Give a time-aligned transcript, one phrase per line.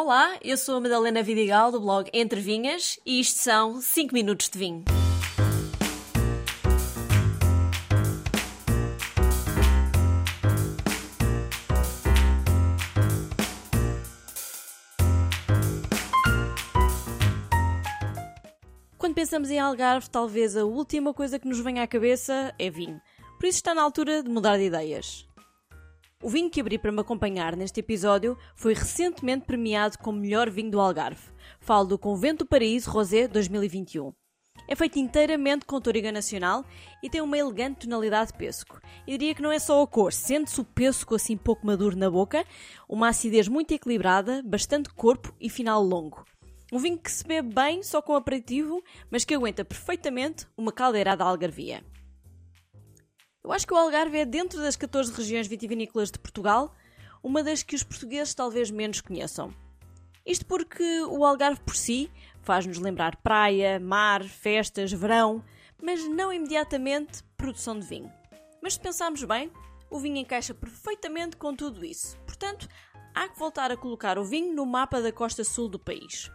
[0.00, 4.48] Olá, eu sou a Madalena Vidigal do blog Entre Vinhas e isto são 5 minutos
[4.48, 4.84] de vinho.
[18.96, 23.00] Quando pensamos em Algarve, talvez a última coisa que nos venha à cabeça é vinho.
[23.40, 25.27] Por isso está na altura de mudar de ideias.
[26.20, 30.68] O vinho que abri para me acompanhar neste episódio foi recentemente premiado como melhor vinho
[30.68, 31.30] do Algarve.
[31.60, 34.12] Falo do Convento Paraíso Rosé 2021.
[34.66, 36.64] É feito inteiramente com Toriga Nacional
[37.04, 38.80] e tem uma elegante tonalidade de pêssego.
[39.06, 42.10] E diria que não é só a cor, sente-se o pêssego assim pouco maduro na
[42.10, 42.44] boca,
[42.88, 46.24] uma acidez muito equilibrada, bastante corpo e final longo.
[46.72, 51.22] Um vinho que se bebe bem só com aperitivo, mas que aguenta perfeitamente uma caldeirada
[51.22, 51.84] algarvia.
[53.48, 56.76] Eu acho que o Algarve é, dentro das 14 regiões vitivinícolas de Portugal,
[57.22, 59.54] uma das que os portugueses talvez menos conheçam.
[60.26, 62.10] Isto porque o Algarve por si
[62.42, 65.42] faz-nos lembrar praia, mar, festas, verão,
[65.82, 68.12] mas não imediatamente produção de vinho.
[68.62, 69.50] Mas se pensarmos bem,
[69.90, 72.18] o vinho encaixa perfeitamente com tudo isso.
[72.26, 72.68] Portanto,
[73.14, 76.30] há que voltar a colocar o vinho no mapa da costa sul do país.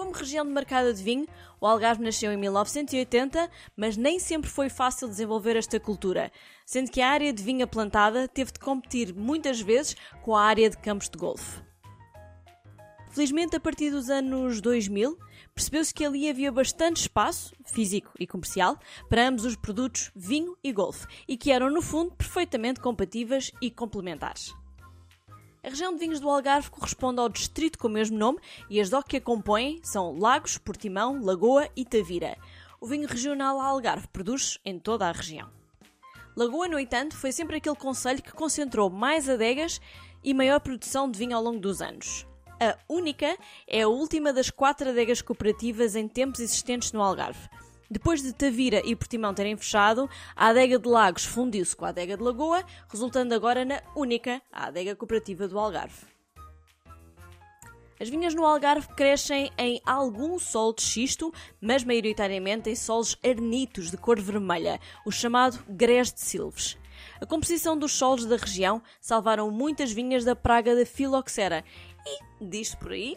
[0.00, 1.28] Como região demarcada de vinho,
[1.60, 6.32] o Algarve nasceu em 1980, mas nem sempre foi fácil desenvolver esta cultura,
[6.64, 10.70] sendo que a área de vinha plantada teve de competir muitas vezes com a área
[10.70, 11.60] de campos de golfe.
[13.10, 15.18] Felizmente, a partir dos anos 2000,
[15.54, 20.72] percebeu-se que ali havia bastante espaço, físico e comercial, para ambos os produtos vinho e
[20.72, 24.58] golfe, e que eram, no fundo, perfeitamente compatíveis e complementares.
[25.62, 28.38] A região de vinhos do Algarve corresponde ao distrito com o mesmo nome
[28.70, 32.38] e as DOC que a compõem são Lagos, Portimão, Lagoa e Tavira.
[32.80, 35.50] O vinho regional Algarve produz em toda a região.
[36.34, 39.82] Lagoa, no entanto, foi sempre aquele conselho que concentrou mais adegas
[40.24, 42.26] e maior produção de vinho ao longo dos anos.
[42.58, 47.50] A Única é a última das quatro adegas cooperativas em tempos existentes no Algarve.
[47.90, 52.16] Depois de Tavira e Portimão terem fechado, a adega de Lagos fundiu-se com a adega
[52.16, 56.06] de Lagoa, resultando agora na única, adega cooperativa do Algarve.
[57.98, 63.90] As vinhas no Algarve crescem em algum solo de xisto, mas maioritariamente em solos arenitos
[63.90, 66.78] de cor vermelha, o chamado grés de silves.
[67.20, 71.64] A composição dos solos da região salvaram muitas vinhas da praga da filoxera
[72.06, 73.16] e, diz por aí,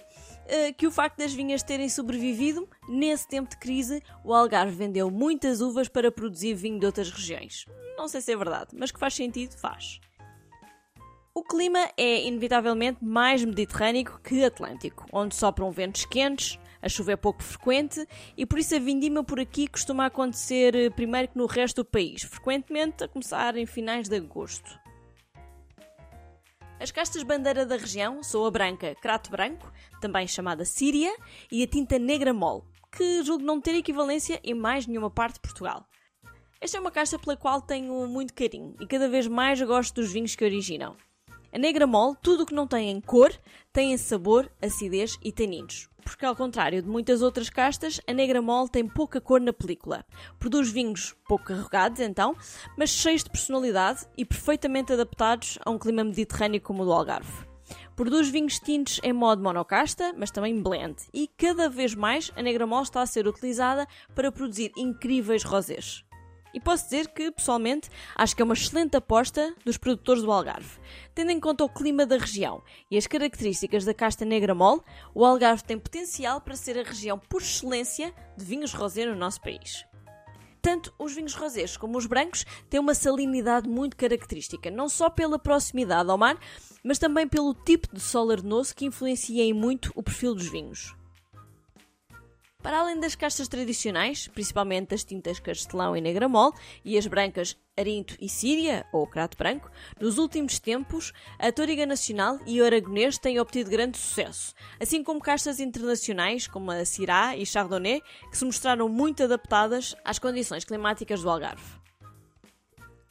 [0.77, 5.61] que o facto das vinhas terem sobrevivido, nesse tempo de crise, o Algarve vendeu muitas
[5.61, 7.65] uvas para produzir vinho de outras regiões.
[7.97, 9.99] Não sei se é verdade, mas que faz sentido, faz.
[11.35, 17.15] O clima é inevitavelmente mais mediterrâneo que atlântico, onde sopram ventos quentes, a chuva é
[17.15, 18.05] pouco frequente
[18.37, 21.85] e por isso a vindima por aqui costuma acontecer eh, primeiro que no resto do
[21.85, 24.82] país, frequentemente a começar em finais de agosto.
[26.83, 29.71] As castas bandeira da região são a branca Crato Branco,
[30.01, 31.15] também chamada Síria,
[31.49, 32.61] e a tinta negra mole,
[32.91, 35.87] que julgo não ter equivalência em mais nenhuma parte de Portugal.
[36.59, 40.11] Esta é uma casta pela qual tenho muito carinho e cada vez mais gosto dos
[40.11, 40.97] vinhos que originam.
[41.53, 43.31] A negra mole, tudo o que não tem em cor,
[43.71, 48.41] tem em sabor, acidez e taninos porque ao contrário de muitas outras castas, a negra
[48.41, 50.05] mole tem pouca cor na película.
[50.39, 52.35] Produz vinhos pouco carregados, então,
[52.77, 57.31] mas cheios de personalidade e perfeitamente adaptados a um clima mediterrâneo como o do Algarve.
[57.95, 62.65] Produz vinhos tintos em modo monocasta, mas também blend, e cada vez mais a negra
[62.65, 66.03] mole está a ser utilizada para produzir incríveis rosés.
[66.53, 70.79] E posso dizer que, pessoalmente, acho que é uma excelente aposta dos produtores do Algarve.
[71.15, 74.81] Tendo em conta o clima da região e as características da casta negra mole,
[75.15, 79.41] o Algarve tem potencial para ser a região por excelência de vinhos rosé no nosso
[79.41, 79.83] país.
[80.61, 85.37] Tanto os vinhos rosés como os brancos têm uma salinidade muito característica, não só pela
[85.37, 86.37] proximidade ao mar,
[86.81, 90.95] mas também pelo tipo de solo arenoso que influencia em muito o perfil dos vinhos.
[92.63, 96.53] Para além das castas tradicionais, principalmente as tintas Castelão e Negramol
[96.83, 99.69] e as brancas Arinto e Síria, ou Crato Branco,
[99.99, 105.19] nos últimos tempos, a Toriga Nacional e o Aragonês têm obtido grande sucesso, assim como
[105.19, 108.01] castas internacionais como a Syrah e Chardonnay,
[108.31, 111.83] que se mostraram muito adaptadas às condições climáticas do Algarve.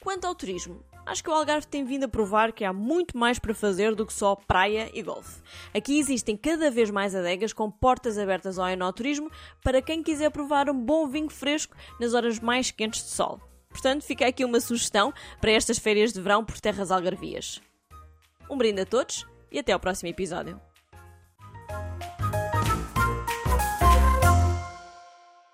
[0.02, 3.38] Quanto ao turismo, acho que o Algarve tem vindo a provar que há muito mais
[3.38, 5.40] para fazer do que só praia e golfe.
[5.74, 9.30] Aqui existem cada vez mais adegas com portas abertas ao enoturismo
[9.62, 13.40] para quem quiser provar um bom vinho fresco nas horas mais quentes de sol.
[13.68, 17.60] Portanto, fica aqui uma sugestão para estas férias de verão por terras algarvias.
[18.48, 20.60] Um brinde a todos e até ao próximo episódio.